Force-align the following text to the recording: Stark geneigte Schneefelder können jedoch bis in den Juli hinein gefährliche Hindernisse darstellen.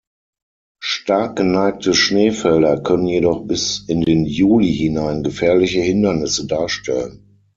Stark 0.83 1.35
geneigte 1.35 1.93
Schneefelder 1.93 2.81
können 2.81 3.05
jedoch 3.05 3.45
bis 3.45 3.85
in 3.87 4.01
den 4.01 4.25
Juli 4.25 4.73
hinein 4.73 5.21
gefährliche 5.21 5.79
Hindernisse 5.81 6.47
darstellen. 6.47 7.39